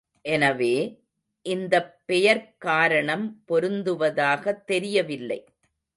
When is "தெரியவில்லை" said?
4.63-5.39